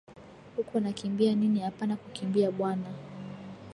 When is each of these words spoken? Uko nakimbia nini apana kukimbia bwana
Uko 0.61 0.73
nakimbia 0.83 1.35
nini 1.35 1.59
apana 1.69 1.95
kukimbia 2.01 2.49
bwana 2.55 2.89